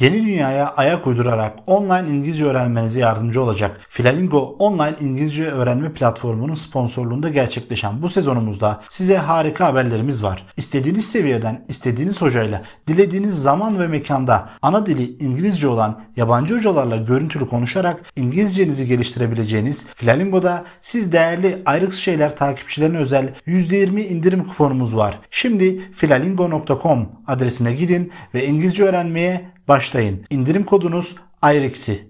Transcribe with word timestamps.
Yeni 0.00 0.22
dünyaya 0.26 0.68
ayak 0.76 1.06
uydurarak 1.06 1.58
online 1.66 2.08
İngilizce 2.08 2.44
öğrenmenize 2.44 3.00
yardımcı 3.00 3.42
olacak 3.42 3.80
Filalingo 3.88 4.56
online 4.58 4.94
İngilizce 5.00 5.44
öğrenme 5.44 5.92
platformunun 5.92 6.54
sponsorluğunda 6.54 7.28
gerçekleşen 7.28 8.02
bu 8.02 8.08
sezonumuzda 8.08 8.80
size 8.88 9.16
harika 9.16 9.66
haberlerimiz 9.66 10.22
var. 10.22 10.46
İstediğiniz 10.56 11.10
seviyeden, 11.10 11.64
istediğiniz 11.68 12.22
hocayla, 12.22 12.62
dilediğiniz 12.86 13.42
zaman 13.42 13.80
ve 13.80 13.86
mekanda 13.86 14.50
ana 14.62 14.86
dili 14.86 15.16
İngilizce 15.16 15.68
olan 15.68 16.00
yabancı 16.16 16.56
hocalarla 16.56 16.96
görüntülü 16.96 17.48
konuşarak 17.48 18.00
İngilizcenizi 18.16 18.86
geliştirebileceğiniz 18.86 19.86
Filalingo'da 19.94 20.64
siz 20.80 21.12
değerli 21.12 21.62
ayrık 21.66 21.92
şeyler 21.92 22.36
takipçilerine 22.36 22.98
özel 22.98 23.34
%20 23.46 24.00
indirim 24.00 24.44
kuponumuz 24.44 24.96
var. 24.96 25.18
Şimdi 25.30 25.92
filalingo.com 25.92 27.08
adresine 27.26 27.72
gidin 27.72 28.12
ve 28.34 28.46
İngilizce 28.46 28.84
öğrenmeye 28.84 29.57
başlayın. 29.68 30.24
İndirim 30.30 30.64
kodunuz 30.64 31.16
AYREX'i. 31.42 32.08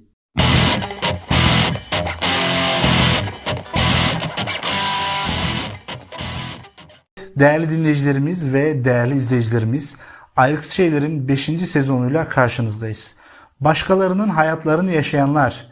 Değerli 7.36 7.70
dinleyicilerimiz 7.70 8.52
ve 8.52 8.84
değerli 8.84 9.14
izleyicilerimiz, 9.14 9.96
Ayrıks 10.36 10.70
Şeyler'in 10.70 11.28
5. 11.28 11.44
sezonuyla 11.44 12.28
karşınızdayız. 12.28 13.14
Başkalarının 13.60 14.28
hayatlarını 14.28 14.92
yaşayanlar 14.92 15.70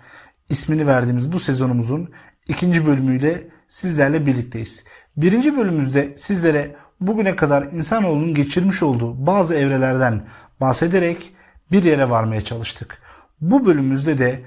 ismini 0.48 0.86
verdiğimiz 0.86 1.32
bu 1.32 1.38
sezonumuzun 1.38 2.10
ikinci 2.48 2.86
bölümüyle 2.86 3.48
sizlerle 3.68 4.26
birlikteyiz. 4.26 4.84
Birinci 5.16 5.56
bölümümüzde 5.56 6.18
sizlere 6.18 6.76
bugüne 7.00 7.36
kadar 7.36 7.62
insanoğlunun 7.62 8.34
geçirmiş 8.34 8.82
olduğu 8.82 9.26
bazı 9.26 9.54
evrelerden 9.54 10.28
bahsederek 10.60 11.35
bir 11.72 11.84
yere 11.84 12.10
varmaya 12.10 12.40
çalıştık. 12.40 12.98
Bu 13.40 13.66
bölümümüzde 13.66 14.18
de 14.18 14.44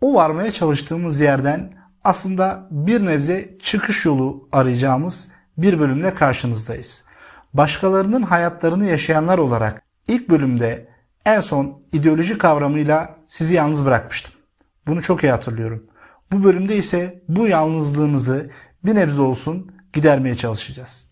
o 0.00 0.14
varmaya 0.14 0.50
çalıştığımız 0.50 1.20
yerden 1.20 1.74
aslında 2.04 2.68
bir 2.70 3.04
nebze 3.04 3.58
çıkış 3.62 4.04
yolu 4.04 4.48
arayacağımız 4.52 5.28
bir 5.58 5.80
bölümle 5.80 6.14
karşınızdayız. 6.14 7.04
Başkalarının 7.54 8.22
hayatlarını 8.22 8.84
yaşayanlar 8.84 9.38
olarak 9.38 9.82
ilk 10.08 10.30
bölümde 10.30 10.88
en 11.26 11.40
son 11.40 11.80
ideoloji 11.92 12.38
kavramıyla 12.38 13.16
sizi 13.26 13.54
yalnız 13.54 13.84
bırakmıştım. 13.84 14.34
Bunu 14.86 15.02
çok 15.02 15.24
iyi 15.24 15.30
hatırlıyorum. 15.30 15.86
Bu 16.32 16.44
bölümde 16.44 16.76
ise 16.76 17.22
bu 17.28 17.46
yalnızlığınızı 17.48 18.50
bir 18.84 18.94
nebze 18.94 19.22
olsun 19.22 19.72
gidermeye 19.92 20.34
çalışacağız. 20.34 21.06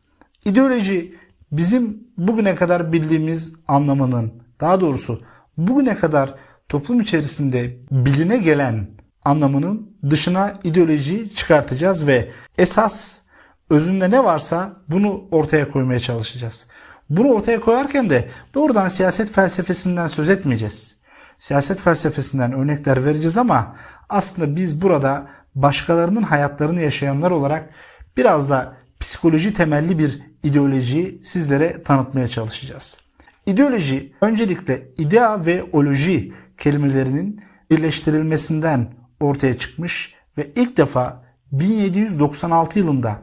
İdeoloji 0.44 1.14
bizim 1.52 1.98
bugüne 2.16 2.54
kadar 2.54 2.92
bildiğimiz 2.92 3.52
anlamının, 3.68 4.32
daha 4.60 4.80
doğrusu 4.80 5.22
bugüne 5.66 5.96
kadar 5.98 6.34
toplum 6.68 7.00
içerisinde 7.00 7.76
biline 7.90 8.38
gelen 8.38 8.86
anlamının 9.24 9.96
dışına 10.10 10.52
ideoloji 10.64 11.34
çıkartacağız 11.34 12.06
ve 12.06 12.28
esas 12.58 13.18
özünde 13.70 14.10
ne 14.10 14.24
varsa 14.24 14.76
bunu 14.88 15.24
ortaya 15.30 15.70
koymaya 15.70 16.00
çalışacağız. 16.00 16.66
Bunu 17.10 17.28
ortaya 17.28 17.60
koyarken 17.60 18.10
de 18.10 18.28
doğrudan 18.54 18.88
siyaset 18.88 19.32
felsefesinden 19.32 20.06
söz 20.06 20.28
etmeyeceğiz. 20.28 20.96
Siyaset 21.38 21.80
felsefesinden 21.80 22.52
örnekler 22.52 23.04
vereceğiz 23.04 23.38
ama 23.38 23.76
aslında 24.08 24.56
biz 24.56 24.82
burada 24.82 25.26
başkalarının 25.54 26.22
hayatlarını 26.22 26.80
yaşayanlar 26.80 27.30
olarak 27.30 27.70
biraz 28.16 28.50
da 28.50 28.76
psikoloji 29.00 29.54
temelli 29.54 29.98
bir 29.98 30.22
ideolojiyi 30.42 31.24
sizlere 31.24 31.82
tanıtmaya 31.82 32.28
çalışacağız. 32.28 32.96
İdeoloji 33.50 34.12
öncelikle 34.20 34.88
idea 34.98 35.46
ve 35.46 35.64
oloji 35.72 36.32
kelimelerinin 36.58 37.42
birleştirilmesinden 37.70 38.94
ortaya 39.20 39.58
çıkmış 39.58 40.14
ve 40.38 40.50
ilk 40.56 40.76
defa 40.76 41.24
1796 41.52 42.78
yılında 42.78 43.22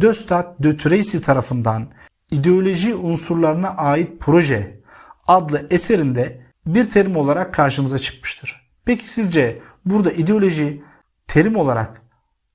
Döstat 0.00 0.62
de 0.62 0.76
Tracy 0.76 1.18
tarafından 1.18 1.88
ideoloji 2.30 2.94
unsurlarına 2.94 3.68
ait 3.68 4.20
proje 4.20 4.80
adlı 5.26 5.66
eserinde 5.70 6.46
bir 6.66 6.90
terim 6.90 7.16
olarak 7.16 7.54
karşımıza 7.54 7.98
çıkmıştır. 7.98 8.70
Peki 8.84 9.08
sizce 9.08 9.62
burada 9.84 10.10
ideoloji 10.10 10.82
terim 11.26 11.56
olarak 11.56 12.02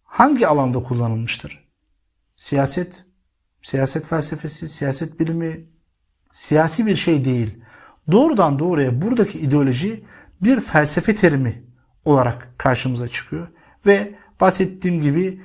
hangi 0.03 0.47
alanda 0.47 0.83
kullanılmıştır? 0.83 1.69
Siyaset, 2.37 3.03
siyaset 3.61 4.05
felsefesi, 4.05 4.69
siyaset 4.69 5.19
bilimi, 5.19 5.71
siyasi 6.31 6.85
bir 6.85 6.95
şey 6.95 7.25
değil. 7.25 7.57
Doğrudan 8.11 8.59
doğruya 8.59 9.01
buradaki 9.01 9.39
ideoloji 9.39 10.03
bir 10.41 10.61
felsefe 10.61 11.15
terimi 11.15 11.63
olarak 12.05 12.53
karşımıza 12.57 13.07
çıkıyor 13.07 13.47
ve 13.85 14.15
bahsettiğim 14.41 15.01
gibi 15.01 15.41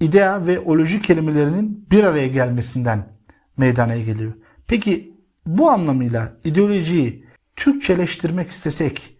idea 0.00 0.46
ve 0.46 0.60
oloji 0.60 1.02
kelimelerinin 1.02 1.86
bir 1.90 2.04
araya 2.04 2.28
gelmesinden 2.28 3.08
meydana 3.56 3.96
geliyor. 3.96 4.32
Peki 4.66 5.14
bu 5.46 5.70
anlamıyla 5.70 6.32
ideolojiyi 6.44 7.26
Türkçeleştirmek 7.56 8.50
istesek 8.50 9.16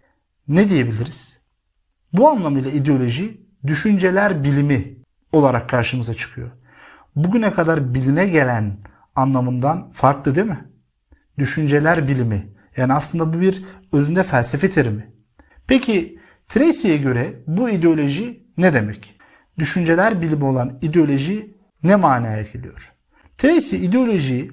ne 0.49 0.69
diyebiliriz? 0.69 1.41
Bu 2.13 2.29
anlamıyla 2.29 2.71
ideoloji 2.71 3.41
düşünceler 3.67 4.45
bilimi 4.45 4.97
olarak 5.33 5.69
karşımıza 5.69 6.15
çıkıyor. 6.15 6.51
Bugüne 7.17 7.53
kadar 7.53 7.95
biline 7.95 8.27
gelen 8.27 8.77
anlamından 9.15 9.91
farklı 9.93 10.35
değil 10.35 10.47
mi? 10.47 10.70
Düşünceler 11.41 12.09
bilimi. 12.09 12.49
Yani 12.77 12.93
aslında 12.93 13.33
bu 13.33 13.41
bir 13.41 13.65
özünde 13.93 14.23
felsefe 14.23 14.71
terimi. 14.71 15.13
Peki 15.67 16.19
Tracy'ye 16.49 16.97
göre 16.97 17.33
bu 17.47 17.71
ideoloji 17.71 18.47
ne 18.57 18.75
demek? 18.75 19.21
Düşünceler 19.59 20.23
bilimi 20.23 20.45
olan 20.45 20.79
ideoloji 20.83 21.57
ne 21.83 21.97
manaya 21.97 22.43
geliyor? 22.43 22.93
Tracy 23.39 23.77
ideoloji 23.77 24.51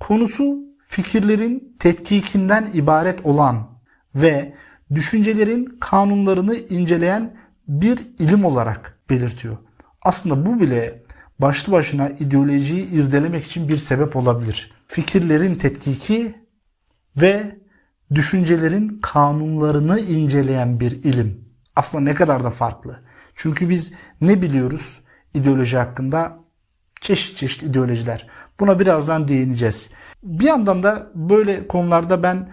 konusu 0.00 0.58
fikirlerin 0.88 1.76
tetkikinden 1.80 2.68
ibaret 2.74 3.26
olan 3.26 3.80
ve 4.14 4.54
düşüncelerin 4.94 5.78
kanunlarını 5.80 6.54
inceleyen 6.56 7.36
bir 7.68 7.98
ilim 8.18 8.44
olarak 8.44 8.98
belirtiyor. 9.10 9.56
Aslında 10.02 10.46
bu 10.46 10.60
bile 10.60 11.02
başlı 11.38 11.72
başına 11.72 12.08
ideolojiyi 12.08 12.90
irdelemek 12.90 13.44
için 13.44 13.68
bir 13.68 13.76
sebep 13.76 14.16
olabilir 14.16 14.77
fikirlerin 14.88 15.54
tetkiki 15.54 16.34
ve 17.16 17.58
düşüncelerin 18.14 18.98
kanunlarını 19.02 20.00
inceleyen 20.00 20.80
bir 20.80 20.90
ilim. 20.90 21.44
Aslında 21.76 22.04
ne 22.04 22.14
kadar 22.14 22.44
da 22.44 22.50
farklı. 22.50 23.00
Çünkü 23.34 23.68
biz 23.68 23.92
ne 24.20 24.42
biliyoruz 24.42 25.00
ideoloji 25.34 25.76
hakkında? 25.76 26.38
Çeşit 27.00 27.36
çeşit 27.36 27.62
ideolojiler. 27.62 28.26
Buna 28.60 28.78
birazdan 28.78 29.28
değineceğiz. 29.28 29.90
Bir 30.22 30.44
yandan 30.44 30.82
da 30.82 31.10
böyle 31.14 31.68
konularda 31.68 32.22
ben 32.22 32.48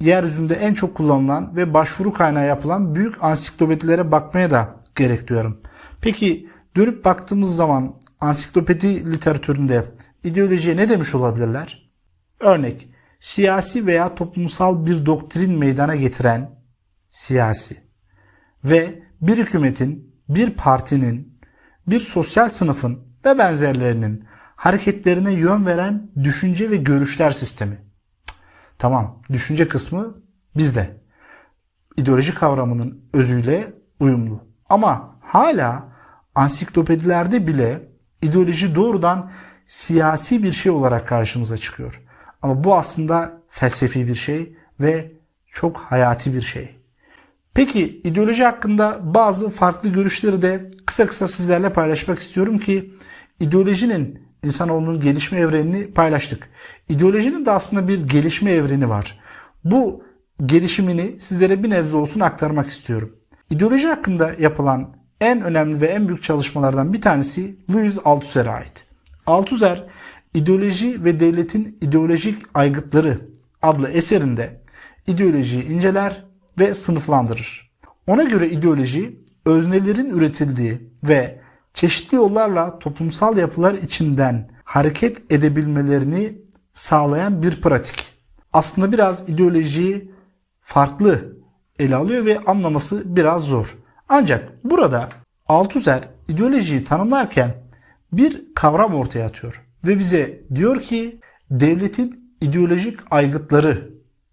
yeryüzünde 0.00 0.54
en 0.54 0.74
çok 0.74 0.94
kullanılan 0.94 1.56
ve 1.56 1.74
başvuru 1.74 2.12
kaynağı 2.12 2.46
yapılan 2.46 2.94
büyük 2.94 3.24
ansiklopedilere 3.24 4.12
bakmaya 4.12 4.50
da 4.50 4.76
gerek 4.96 5.28
duyuyorum. 5.28 5.60
Peki 6.00 6.48
dönüp 6.76 7.04
baktığımız 7.04 7.56
zaman 7.56 7.94
ansiklopedi 8.20 9.12
literatüründe 9.12 9.84
ideolojiye 10.28 10.76
ne 10.76 10.88
demiş 10.88 11.14
olabilirler? 11.14 11.90
Örnek, 12.40 12.88
siyasi 13.20 13.86
veya 13.86 14.14
toplumsal 14.14 14.86
bir 14.86 15.06
doktrin 15.06 15.58
meydana 15.58 15.96
getiren 15.96 16.50
siyasi 17.10 17.76
ve 18.64 19.02
bir 19.20 19.38
hükümetin, 19.38 20.22
bir 20.28 20.50
partinin, 20.50 21.40
bir 21.86 22.00
sosyal 22.00 22.48
sınıfın 22.48 22.98
ve 23.24 23.38
benzerlerinin 23.38 24.24
hareketlerine 24.56 25.32
yön 25.32 25.66
veren 25.66 26.10
düşünce 26.22 26.70
ve 26.70 26.76
görüşler 26.76 27.30
sistemi. 27.30 27.78
Tamam, 28.78 29.22
düşünce 29.32 29.68
kısmı 29.68 30.22
bizde. 30.56 31.00
İdeoloji 31.96 32.34
kavramının 32.34 33.04
özüyle 33.12 33.72
uyumlu. 34.00 34.44
Ama 34.68 35.18
hala 35.20 35.88
ansiklopedilerde 36.34 37.46
bile 37.46 37.88
ideoloji 38.22 38.74
doğrudan 38.74 39.30
siyasi 39.68 40.42
bir 40.42 40.52
şey 40.52 40.72
olarak 40.72 41.08
karşımıza 41.08 41.58
çıkıyor. 41.58 42.02
Ama 42.42 42.64
bu 42.64 42.74
aslında 42.74 43.42
felsefi 43.50 44.06
bir 44.06 44.14
şey 44.14 44.56
ve 44.80 45.12
çok 45.46 45.76
hayati 45.76 46.34
bir 46.34 46.40
şey. 46.40 46.76
Peki 47.54 48.00
ideoloji 48.04 48.44
hakkında 48.44 48.98
bazı 49.02 49.50
farklı 49.50 49.88
görüşleri 49.88 50.42
de 50.42 50.70
kısa 50.86 51.06
kısa 51.06 51.28
sizlerle 51.28 51.72
paylaşmak 51.72 52.18
istiyorum 52.18 52.58
ki 52.58 52.94
ideolojinin 53.40 54.22
insanoğlunun 54.44 55.00
gelişme 55.00 55.40
evrenini 55.40 55.92
paylaştık. 55.92 56.48
İdeolojinin 56.88 57.46
de 57.46 57.50
aslında 57.50 57.88
bir 57.88 58.08
gelişme 58.08 58.50
evreni 58.50 58.88
var. 58.88 59.20
Bu 59.64 60.02
gelişimini 60.46 61.20
sizlere 61.20 61.62
bir 61.62 61.70
nebze 61.70 61.96
olsun 61.96 62.20
aktarmak 62.20 62.68
istiyorum. 62.68 63.16
İdeoloji 63.50 63.88
hakkında 63.88 64.32
yapılan 64.38 64.96
en 65.20 65.42
önemli 65.42 65.80
ve 65.80 65.86
en 65.86 66.08
büyük 66.08 66.22
çalışmalardan 66.22 66.92
bir 66.92 67.00
tanesi 67.00 67.56
Louis 67.70 67.98
Althusser'e 68.04 68.50
ait. 68.50 68.87
Althusser 69.28 69.84
İdeoloji 70.34 71.04
ve 71.04 71.20
Devletin 71.20 71.78
İdeolojik 71.80 72.42
Aygıtları 72.54 73.20
adlı 73.62 73.88
eserinde 73.88 74.60
ideolojiyi 75.06 75.64
inceler 75.64 76.24
ve 76.58 76.74
sınıflandırır. 76.74 77.70
Ona 78.06 78.24
göre 78.24 78.48
ideoloji 78.48 79.20
öznelerin 79.44 80.10
üretildiği 80.10 80.90
ve 81.04 81.40
çeşitli 81.74 82.16
yollarla 82.16 82.78
toplumsal 82.78 83.36
yapılar 83.36 83.74
içinden 83.74 84.50
hareket 84.64 85.32
edebilmelerini 85.32 86.38
sağlayan 86.72 87.42
bir 87.42 87.60
pratik. 87.60 88.04
Aslında 88.52 88.92
biraz 88.92 89.28
ideolojiyi 89.28 90.12
farklı 90.60 91.36
ele 91.78 91.96
alıyor 91.96 92.24
ve 92.24 92.38
anlaması 92.38 93.16
biraz 93.16 93.42
zor. 93.42 93.76
Ancak 94.08 94.64
burada 94.64 95.08
Althusser 95.48 96.08
ideolojiyi 96.28 96.84
tanımlarken 96.84 97.67
bir 98.12 98.54
kavram 98.54 98.94
ortaya 98.94 99.26
atıyor 99.26 99.64
ve 99.86 99.98
bize 99.98 100.42
diyor 100.54 100.80
ki 100.80 101.20
devletin 101.50 102.34
ideolojik 102.40 103.00
aygıtları 103.10 103.90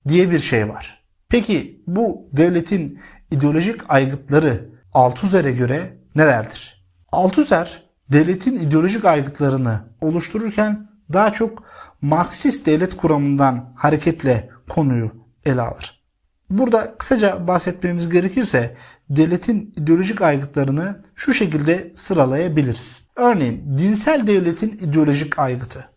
diye 0.08 0.32
bir 0.32 0.40
şey 0.40 0.70
var. 0.70 1.04
Peki 1.30 1.84
bu 1.88 2.30
devletin 2.34 3.00
ideolojik 3.32 3.82
aygıtları 3.90 4.70
Althusser'e 4.94 5.52
göre 5.52 5.98
nelerdir? 6.16 6.86
Althusser 7.12 7.90
devletin 8.12 8.56
ideolojik 8.56 9.06
aygıtlarını 9.06 9.80
oluştururken 10.02 10.90
daha 11.14 11.34
çok 11.34 11.64
Marksist 12.02 12.66
devlet 12.66 12.98
kuramından 12.98 13.74
hareketle 13.76 14.50
konuyu 14.70 15.12
ele 15.46 15.62
alır. 15.62 16.06
Burada 16.50 16.96
kısaca 16.98 17.48
bahsetmemiz 17.48 18.10
gerekirse 18.10 18.78
devletin 19.10 19.74
ideolojik 19.78 20.22
aygıtlarını 20.22 21.02
şu 21.16 21.34
şekilde 21.34 21.94
sıralayabiliriz. 21.96 23.04
Örneğin 23.16 23.78
dinsel 23.78 24.28
devletin 24.28 24.70
ideolojik 24.70 25.40
aygıtı, 25.40 25.90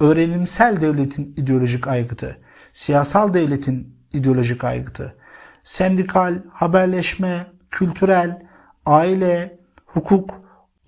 öğrenimsel 0.00 0.80
devletin 0.80 1.34
ideolojik 1.36 1.88
aygıtı, 1.88 2.40
siyasal 2.72 3.34
devletin 3.34 3.98
ideolojik 4.12 4.64
aygıtı, 4.64 5.16
sendikal, 5.62 6.42
haberleşme, 6.52 7.46
kültürel, 7.70 8.42
aile, 8.86 9.58
hukuk, 9.86 10.30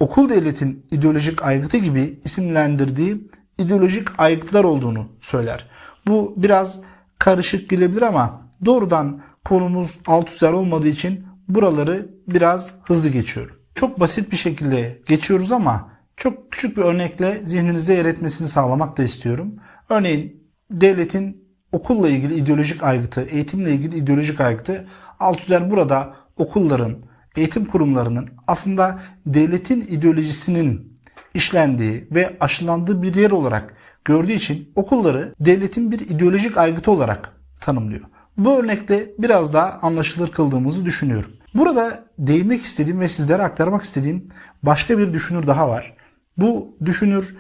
okul 0.00 0.28
devletin 0.28 0.86
ideolojik 0.90 1.42
aygıtı 1.42 1.76
gibi 1.76 2.20
isimlendirdiği 2.24 3.30
ideolojik 3.58 4.20
aygıtlar 4.20 4.64
olduğunu 4.64 5.08
söyler. 5.20 5.66
Bu 6.06 6.34
biraz 6.36 6.80
karışık 7.18 7.70
gelebilir 7.70 8.02
ama 8.02 8.50
doğrudan 8.64 9.22
konumuz 9.44 9.98
alt 10.06 10.32
üzer 10.32 10.52
olmadığı 10.52 10.88
için 10.88 11.29
buraları 11.54 12.08
biraz 12.28 12.74
hızlı 12.84 13.08
geçiyorum. 13.08 13.56
Çok 13.74 14.00
basit 14.00 14.32
bir 14.32 14.36
şekilde 14.36 15.02
geçiyoruz 15.06 15.52
ama 15.52 15.92
çok 16.16 16.52
küçük 16.52 16.76
bir 16.76 16.82
örnekle 16.82 17.40
zihninizde 17.44 17.94
yer 17.94 18.04
etmesini 18.04 18.48
sağlamak 18.48 18.98
da 18.98 19.02
istiyorum. 19.02 19.54
Örneğin 19.88 20.50
devletin 20.70 21.44
okulla 21.72 22.08
ilgili 22.08 22.34
ideolojik 22.34 22.82
aygıtı, 22.82 23.20
eğitimle 23.20 23.74
ilgili 23.74 23.96
ideolojik 23.96 24.40
aygıtı 24.40 24.86
Althusser 25.20 25.70
burada 25.70 26.14
okulların, 26.36 27.00
eğitim 27.36 27.64
kurumlarının 27.64 28.28
aslında 28.46 29.02
devletin 29.26 29.80
ideolojisinin 29.80 31.00
işlendiği 31.34 32.08
ve 32.10 32.36
aşılandığı 32.40 33.02
bir 33.02 33.14
yer 33.14 33.30
olarak 33.30 33.74
gördüğü 34.04 34.32
için 34.32 34.72
okulları 34.74 35.34
devletin 35.40 35.90
bir 35.90 36.00
ideolojik 36.00 36.56
aygıtı 36.56 36.90
olarak 36.90 37.32
tanımlıyor. 37.60 38.04
Bu 38.36 38.58
örnekle 38.58 39.10
biraz 39.18 39.52
daha 39.52 39.78
anlaşılır 39.82 40.30
kıldığımızı 40.30 40.84
düşünüyorum. 40.84 41.32
Burada 41.54 42.04
değinmek 42.18 42.62
istediğim 42.62 43.00
ve 43.00 43.08
sizlere 43.08 43.42
aktarmak 43.42 43.82
istediğim 43.82 44.28
başka 44.62 44.98
bir 44.98 45.12
düşünür 45.12 45.46
daha 45.46 45.68
var. 45.68 45.96
Bu 46.36 46.76
düşünür 46.84 47.36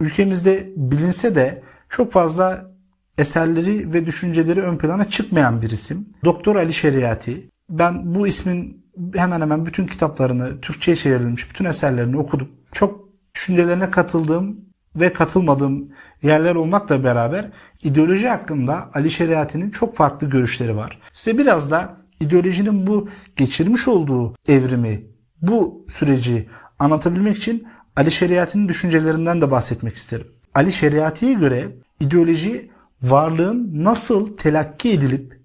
ülkemizde 0.00 0.68
bilinse 0.76 1.34
de 1.34 1.62
çok 1.88 2.12
fazla 2.12 2.70
eserleri 3.18 3.92
ve 3.92 4.06
düşünceleri 4.06 4.62
ön 4.62 4.76
plana 4.78 5.08
çıkmayan 5.08 5.62
bir 5.62 5.70
isim. 5.70 6.08
Doktor 6.24 6.56
Ali 6.56 6.72
Şeriati. 6.72 7.50
Ben 7.70 8.14
bu 8.14 8.26
ismin 8.26 8.84
hemen 9.14 9.40
hemen 9.40 9.66
bütün 9.66 9.86
kitaplarını, 9.86 10.60
Türkçe'ye 10.60 10.96
çevrilmiş 10.96 11.50
bütün 11.50 11.64
eserlerini 11.64 12.16
okudum. 12.18 12.48
Çok 12.72 13.08
düşüncelerine 13.34 13.90
katıldığım 13.90 14.56
ve 14.96 15.12
katılmadığım 15.12 15.88
yerler 16.22 16.54
olmakla 16.54 17.04
beraber 17.04 17.50
ideoloji 17.82 18.28
hakkında 18.28 18.90
Ali 18.94 19.10
Şeriati'nin 19.10 19.70
çok 19.70 19.96
farklı 19.96 20.30
görüşleri 20.30 20.76
var. 20.76 20.98
Size 21.12 21.38
biraz 21.38 21.70
da 21.70 21.96
ideolojinin 22.20 22.86
bu 22.86 23.08
geçirmiş 23.36 23.88
olduğu 23.88 24.34
evrimi, 24.48 25.06
bu 25.42 25.86
süreci 25.88 26.48
anlatabilmek 26.78 27.36
için 27.36 27.66
Ali 27.96 28.10
Şeriati'nin 28.10 28.68
düşüncelerinden 28.68 29.40
de 29.40 29.50
bahsetmek 29.50 29.94
isterim. 29.94 30.26
Ali 30.54 30.72
Şeriati'ye 30.72 31.32
göre 31.32 31.68
ideoloji 32.00 32.70
varlığın 33.02 33.70
nasıl 33.72 34.36
telakki 34.36 34.92
edilip 34.92 35.40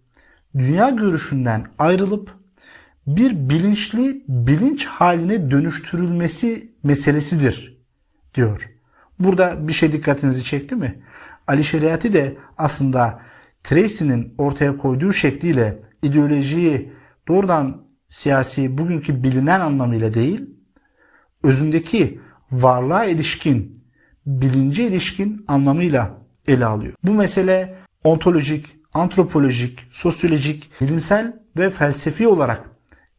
dünya 0.58 0.90
görüşünden 0.90 1.66
ayrılıp 1.80 2.36
bir 3.08 3.50
bilinçli 3.50 4.24
bilinç 4.28 4.86
haline 4.86 5.52
dönüştürülmesi 5.52 6.72
meselesidir 6.84 7.78
diyor. 8.36 8.70
Burada 9.20 9.68
bir 9.68 9.74
şey 9.74 9.92
dikkatinizi 9.92 10.44
çekti 10.44 10.76
mi? 10.76 11.04
Ali 11.48 11.64
Şeriati 11.64 12.14
de 12.14 12.38
aslında 12.58 13.20
Tracy'nin 13.64 14.34
ortaya 14.38 14.78
koyduğu 14.78 15.14
şekliyle 15.14 15.80
ideolojiyi 16.04 16.94
doğrudan 17.28 17.88
siyasi 18.10 18.78
bugünkü 18.78 19.24
bilinen 19.24 19.60
anlamıyla 19.60 20.14
değil, 20.14 20.42
özündeki 21.44 22.20
varlığa 22.52 23.06
ilişkin, 23.06 23.84
bilince 24.26 24.88
ilişkin 24.88 25.46
anlamıyla 25.48 26.18
ele 26.48 26.66
alıyor. 26.66 26.94
Bu 27.04 27.12
mesele 27.12 27.76
ontolojik, 28.04 28.66
antropolojik, 28.94 29.80
sosyolojik, 29.92 30.72
bilimsel 30.82 31.40
ve 31.58 31.70
felsefi 31.70 32.28
olarak 32.28 32.70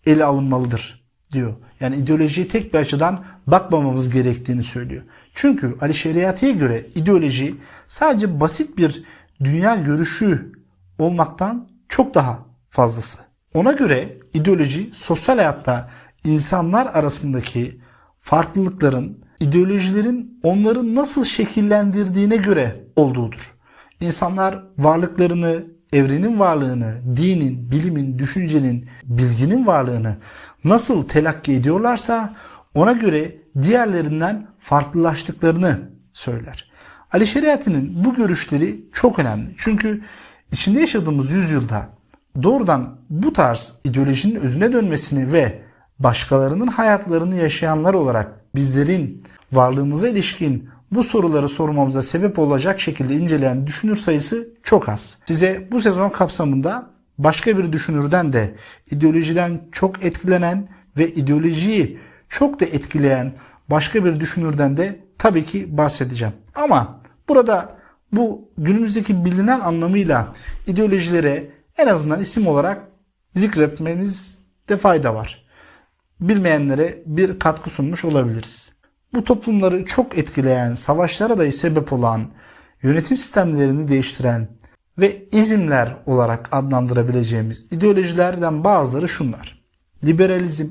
ele 0.07 0.25
alınmalıdır 0.25 1.05
diyor. 1.33 1.55
Yani 1.81 1.97
ideolojiyi 1.97 2.49
tek 2.49 2.75
bir 2.75 2.79
açıdan 2.79 3.25
bakmamamız 3.47 4.11
gerektiğini 4.11 4.65
söylüyor. 4.65 5.03
Çünkü 5.35 5.77
Ali 5.81 5.95
Şeriati'ye 5.95 6.53
göre 6.53 6.87
ideoloji 6.95 7.55
sadece 7.87 8.41
basit 8.41 8.79
bir 8.79 9.05
dünya 9.45 9.77
görüşü 9.77 10.53
olmaktan 10.99 11.69
çok 11.89 12.15
daha 12.15 12.47
fazlası. 12.75 13.19
Ona 13.55 13.73
göre 13.73 14.19
ideoloji 14.35 14.91
sosyal 14.95 15.37
hayatta 15.37 15.91
insanlar 16.25 16.87
arasındaki 16.87 17.81
farklılıkların, 18.19 19.25
ideolojilerin 19.41 20.41
onları 20.43 20.95
nasıl 20.95 21.25
şekillendirdiğine 21.25 22.37
göre 22.37 22.85
olduğudur. 22.97 23.53
İnsanlar 24.01 24.65
varlıklarını, 24.79 25.65
evrenin 25.93 26.39
varlığını, 26.39 27.17
dinin, 27.17 27.71
bilimin, 27.71 28.19
düşüncenin, 28.19 28.89
bilginin 29.05 29.67
varlığını 29.67 30.17
nasıl 30.65 31.09
telakki 31.09 31.53
ediyorlarsa 31.53 32.35
ona 32.75 32.93
göre 32.93 33.37
diğerlerinden 33.63 34.47
farklılaştıklarını 34.59 35.91
söyler. 36.13 36.71
Ali 37.13 37.27
Şeriati'nin 37.27 38.05
bu 38.05 38.15
görüşleri 38.15 38.85
çok 38.93 39.19
önemli. 39.19 39.55
Çünkü 39.59 40.03
içinde 40.53 40.81
yaşadığımız 40.81 41.31
yüzyılda 41.31 41.95
doğrudan 42.43 42.97
bu 43.11 43.33
tarz 43.33 43.73
ideolojinin 43.85 44.35
özüne 44.35 44.73
dönmesini 44.73 45.33
ve 45.33 45.63
başkalarının 45.99 46.67
hayatlarını 46.67 47.37
yaşayanlar 47.37 47.95
olarak 47.95 48.41
bizlerin 48.55 49.23
varlığımıza 49.53 50.09
ilişkin 50.09 50.69
bu 50.91 51.05
soruları 51.05 51.49
sormamıza 51.49 52.03
sebep 52.03 52.39
olacak 52.39 52.81
şekilde 52.81 53.15
inceleyen 53.15 53.67
düşünür 53.67 53.97
sayısı 53.97 54.49
çok 54.63 54.89
az. 54.89 55.19
Size 55.27 55.69
bu 55.73 55.81
sezon 55.81 56.09
kapsamında 56.09 56.91
başka 57.19 57.59
bir 57.59 57.73
düşünürden 57.73 58.33
de 58.33 58.55
ideolojiden 58.91 59.61
çok 59.73 60.05
etkilenen 60.05 60.69
ve 60.97 61.09
ideolojiyi 61.13 61.99
çok 62.29 62.61
da 62.61 62.65
etkileyen 62.65 63.33
başka 63.71 64.05
bir 64.05 64.21
düşünürden 64.21 64.77
de 64.77 65.01
tabii 65.19 65.45
ki 65.45 65.79
bahsedeceğim. 65.79 66.35
Ama 66.55 67.01
burada 67.29 67.77
bu 68.13 68.49
günümüzdeki 68.59 69.25
bilinen 69.25 69.61
anlamıyla 69.61 70.33
ideolojilere 70.67 71.51
en 71.79 71.87
azından 71.87 72.21
isim 72.21 72.47
olarak 72.47 72.89
zikretmemizde 73.31 74.77
fayda 74.77 75.15
var. 75.15 75.45
Bilmeyenlere 76.21 77.03
bir 77.07 77.39
katkı 77.39 77.71
sunmuş 77.71 78.05
olabiliriz. 78.05 78.69
Bu 79.15 79.25
toplumları 79.25 79.85
çok 79.85 80.19
etkileyen, 80.19 80.75
savaşlara 80.75 81.39
da 81.39 81.53
sebep 81.53 81.93
olan, 81.93 82.31
yönetim 82.83 83.17
sistemlerini 83.17 83.89
değiştiren 83.89 84.49
ve 84.99 85.29
izimler 85.33 85.97
olarak 86.07 86.49
adlandırabileceğimiz 86.53 87.65
ideolojilerden 87.71 88.65
bazıları 88.65 89.09
şunlar. 89.09 89.65
Liberalizm, 90.05 90.69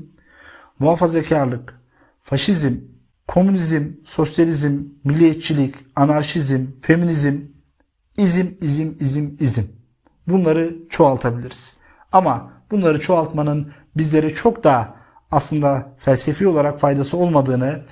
muhafazakarlık, 0.78 1.80
faşizm, 2.22 2.74
komünizm, 3.28 3.84
sosyalizm, 4.04 4.78
milliyetçilik, 5.04 5.74
anarşizm, 5.96 6.66
feminizm, 6.82 7.36
izim, 8.16 8.58
izim, 8.60 8.96
izim, 9.00 9.36
izim. 9.40 9.83
Bunları 10.28 10.76
çoğaltabiliriz. 10.90 11.76
Ama 12.12 12.52
bunları 12.70 13.00
çoğaltmanın 13.00 13.72
bizlere 13.96 14.34
çok 14.34 14.64
daha 14.64 14.94
aslında 15.30 15.96
felsefi 15.98 16.48
olarak 16.48 16.80
faydası 16.80 17.16
olmadığını 17.16 17.82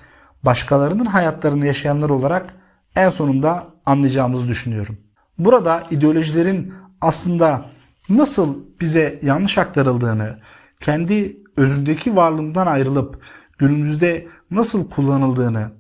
başkalarının 0.42 1.06
hayatlarını 1.06 1.66
yaşayanlar 1.66 2.10
olarak 2.10 2.54
en 2.96 3.10
sonunda 3.10 3.66
anlayacağımızı 3.86 4.48
düşünüyorum. 4.48 4.98
Burada 5.38 5.82
ideolojilerin 5.90 6.74
aslında 7.00 7.70
nasıl 8.08 8.58
bize 8.80 9.20
yanlış 9.22 9.58
aktarıldığını, 9.58 10.38
kendi 10.80 11.36
özündeki 11.56 12.16
varlığından 12.16 12.66
ayrılıp 12.66 13.22
günümüzde 13.58 14.26
nasıl 14.50 14.90
kullanıldığını, 14.90 15.70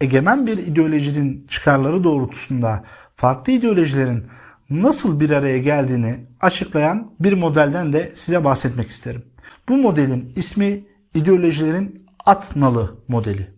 egemen 0.00 0.46
bir 0.46 0.58
ideolojinin 0.58 1.46
çıkarları 1.46 2.04
doğrultusunda 2.04 2.84
farklı 3.16 3.52
ideolojilerin 3.52 4.24
nasıl 4.70 5.20
bir 5.20 5.30
araya 5.30 5.58
geldiğini 5.58 6.26
açıklayan 6.40 7.14
bir 7.20 7.32
modelden 7.32 7.92
de 7.92 8.12
size 8.14 8.44
bahsetmek 8.44 8.88
isterim. 8.88 9.24
Bu 9.68 9.76
modelin 9.76 10.32
ismi 10.36 10.84
ideolojilerin 11.14 12.06
at 12.26 12.56
nalı 12.56 13.04
modeli. 13.08 13.54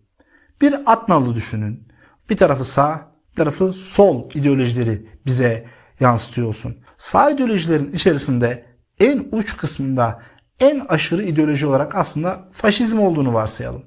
Bir 0.61 0.75
at 0.87 1.09
nalı 1.09 1.35
düşünün. 1.35 1.89
Bir 2.31 2.37
tarafı 2.37 2.65
sağ, 2.65 3.13
bir 3.31 3.37
tarafı 3.37 3.73
sol 3.73 4.31
ideolojileri 4.35 5.07
bize 5.27 5.67
yansıtıyorsun. 6.01 6.77
Sağ 6.99 7.31
ideolojilerin 7.31 7.93
içerisinde 7.93 8.65
en 9.01 9.25
uç 9.33 9.57
kısmında 9.57 10.23
en 10.61 10.81
aşırı 10.89 11.23
ideoloji 11.23 11.67
olarak 11.67 11.95
aslında 11.95 12.49
faşizm 12.53 12.99
olduğunu 12.99 13.35
varsayalım. 13.35 13.85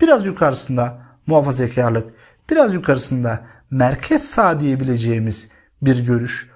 Biraz 0.00 0.26
yukarısında 0.26 1.02
muhafazakarlık, 1.26 2.14
biraz 2.50 2.74
yukarısında 2.74 3.46
merkez 3.70 4.24
sağ 4.24 4.60
diyebileceğimiz 4.60 5.48
bir 5.82 5.98
görüş. 5.98 6.50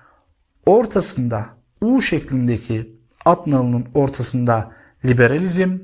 Ortasında 0.67 1.47
U 1.81 2.03
şeklindeki 2.03 2.97
at 3.25 3.47
nalının 3.47 3.87
ortasında 3.95 4.73
liberalizm. 5.05 5.79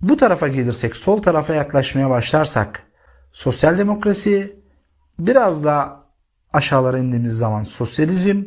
Bu 0.00 0.16
tarafa 0.16 0.48
gelirsek 0.48 0.96
sol 0.96 1.22
tarafa 1.22 1.54
yaklaşmaya 1.54 2.10
başlarsak 2.10 2.82
sosyal 3.32 3.78
demokrasi, 3.78 4.56
biraz 5.18 5.64
daha 5.64 6.04
aşağılara 6.52 6.98
indiğimiz 6.98 7.32
zaman 7.32 7.64
sosyalizm, 7.64 8.42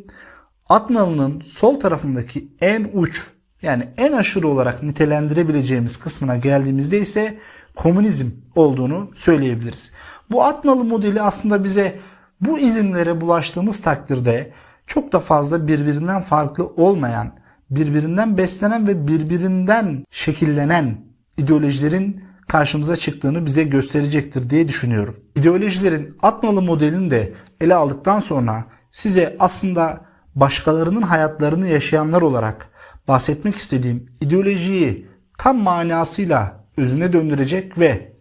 at 0.69 0.89
nalının 0.89 1.41
sol 1.41 1.79
tarafındaki 1.79 2.51
en 2.61 2.89
uç 2.93 3.27
yani 3.61 3.89
en 3.97 4.11
aşırı 4.11 4.47
olarak 4.47 4.83
nitelendirebileceğimiz 4.83 5.99
kısmına 5.99 6.37
geldiğimizde 6.37 6.99
ise 6.99 7.39
komünizm 7.75 8.29
olduğunu 8.55 9.11
söyleyebiliriz. 9.15 9.91
Bu 10.31 10.43
Atnalı 10.43 10.83
modeli 10.83 11.21
aslında 11.21 11.63
bize 11.63 11.99
bu 12.41 12.59
izinlere 12.59 13.21
bulaştığımız 13.21 13.81
takdirde 13.81 14.53
çok 14.93 15.11
da 15.11 15.19
fazla 15.19 15.67
birbirinden 15.67 16.21
farklı 16.21 16.65
olmayan, 16.65 17.31
birbirinden 17.69 18.37
beslenen 18.37 18.87
ve 18.87 19.07
birbirinden 19.07 20.05
şekillenen 20.11 21.05
ideolojilerin 21.37 22.23
karşımıza 22.47 22.95
çıktığını 22.95 23.45
bize 23.45 23.63
gösterecektir 23.63 24.49
diye 24.49 24.67
düşünüyorum. 24.67 25.19
İdeolojilerin 25.35 26.17
Atnalı 26.21 26.61
modelini 26.61 27.11
de 27.11 27.33
ele 27.61 27.75
aldıktan 27.75 28.19
sonra 28.19 28.65
size 28.91 29.35
aslında 29.39 30.01
başkalarının 30.35 31.01
hayatlarını 31.01 31.67
yaşayanlar 31.67 32.21
olarak 32.21 32.67
bahsetmek 33.07 33.55
istediğim 33.55 34.05
ideolojiyi 34.21 35.07
tam 35.37 35.57
manasıyla 35.57 36.65
özüne 36.77 37.13
döndürecek 37.13 37.79
ve 37.79 38.15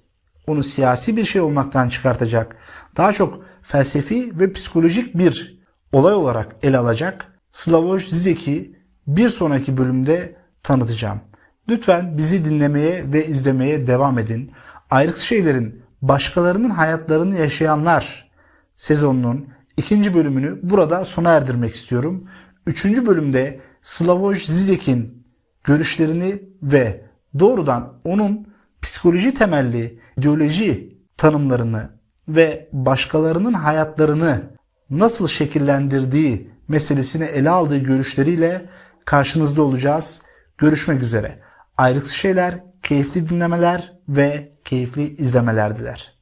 onu 0.47 0.63
siyasi 0.63 1.17
bir 1.17 1.25
şey 1.25 1.41
olmaktan 1.41 1.89
çıkartacak, 1.89 2.57
daha 2.97 3.13
çok 3.13 3.45
felsefi 3.63 4.41
ve 4.41 4.53
psikolojik 4.53 5.19
bir 5.19 5.60
olay 5.93 6.15
olarak 6.15 6.57
ele 6.63 6.79
alacak 6.79 7.27
Slavoj 7.53 8.09
Zizek'i 8.09 8.77
bir 9.07 9.29
sonraki 9.29 9.77
bölümde 9.77 10.37
tanıtacağım. 10.63 11.21
Lütfen 11.69 12.19
bizi 12.19 12.45
dinlemeye 12.45 13.13
ve 13.13 13.27
izlemeye 13.27 13.87
devam 13.87 14.19
edin. 14.19 14.53
Ayrık 14.91 15.17
şeylerin 15.17 15.83
başkalarının 16.03 16.71
hayatlarını 16.71 17.37
yaşayanlar 17.37 18.31
sezonunun 18.75 19.49
ikinci 19.77 20.15
bölümünü 20.15 20.61
burada 20.63 21.05
sona 21.05 21.31
erdirmek 21.31 21.75
istiyorum. 21.75 22.29
Üçüncü 22.67 23.07
bölümde 23.07 23.61
Slavoj 23.83 24.45
Zizek'in 24.45 25.27
görüşlerini 25.65 26.43
ve 26.63 27.05
doğrudan 27.39 27.93
onun 28.05 28.47
psikoloji 28.83 29.35
temelli 29.35 30.01
ideoloji 30.19 30.99
tanımlarını 31.17 31.91
ve 32.29 32.69
başkalarının 32.73 33.53
hayatlarını 33.53 34.43
nasıl 34.91 35.29
şekillendirdiği 35.29 36.51
meselesini 36.69 37.25
ele 37.25 37.51
aldığı 37.51 37.79
görüşleriyle 37.79 38.69
karşınızda 39.05 39.63
olacağız. 39.63 40.21
Görüşmek 40.59 41.03
üzere. 41.03 41.39
Ayrıksız 41.77 42.13
şeyler, 42.13 42.65
keyifli 42.83 43.29
dinlemeler 43.29 43.93
ve 44.09 44.53
keyifli 44.65 45.17
izlemeler 45.17 45.77
diler. 45.77 46.20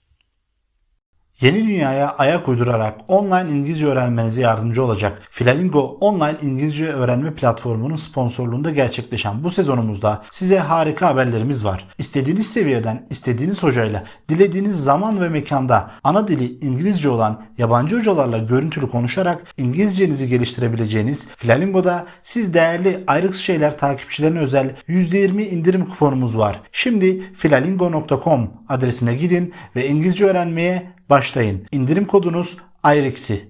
Yeni 1.41 1.65
dünyaya 1.65 2.15
ayak 2.19 2.49
uydurarak 2.49 3.01
online 3.09 3.51
İngilizce 3.51 3.87
öğrenmenize 3.87 4.41
yardımcı 4.41 4.85
olacak 4.85 5.23
Filalingo 5.31 5.81
online 6.01 6.37
İngilizce 6.43 6.87
öğrenme 6.87 7.35
platformunun 7.35 7.97
sponsorluğunda 7.97 8.71
gerçekleşen 8.71 9.45
bu 9.45 9.51
sezonumuzda 9.51 10.23
size 10.31 10.59
harika 10.59 11.07
haberlerimiz 11.07 11.65
var. 11.65 11.89
İstediğiniz 11.99 12.53
seviyeden, 12.53 13.07
istediğiniz 13.11 13.63
hocayla, 13.63 14.05
dilediğiniz 14.29 14.85
zaman 14.85 15.21
ve 15.21 15.29
mekanda 15.29 15.91
ana 16.05 16.29
dili 16.29 16.59
İngilizce 16.59 17.09
olan 17.09 17.43
yabancı 17.59 17.97
hocalarla 17.99 18.39
görüntülü 18.39 18.91
konuşarak 18.91 19.43
İngilizcenizi 19.57 20.29
geliştirebileceğiniz 20.29 21.27
Filalingo'da 21.37 22.07
siz 22.23 22.55
değerli 22.55 23.05
ayrıksız 23.07 23.43
şeyler 23.43 23.79
takipçilerine 23.79 24.39
özel 24.39 24.75
%20 24.89 25.43
indirim 25.43 25.87
kuponumuz 25.87 26.39
var. 26.39 26.61
Şimdi 26.73 27.33
filalingo.com 27.35 28.51
adresine 28.69 29.15
gidin 29.15 29.55
ve 29.77 29.89
İngilizce 29.89 30.25
öğrenmeye 30.25 30.98
başlayın. 31.11 31.67
İndirim 31.73 32.05
kodunuz 32.05 32.57
ayrıksi. 32.83 33.48